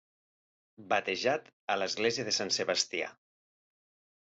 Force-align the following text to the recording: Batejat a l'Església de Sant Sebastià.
Batejat 0.93 1.47
a 1.75 1.77
l'Església 1.83 2.29
de 2.31 2.37
Sant 2.41 2.53
Sebastià. 2.59 3.15